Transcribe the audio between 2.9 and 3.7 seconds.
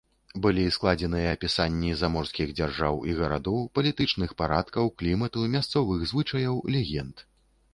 і гарадоў,